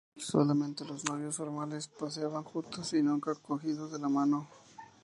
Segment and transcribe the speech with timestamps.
[0.17, 4.47] Solamente los novios formales paseaban juntos y nunca cogidos de la mano.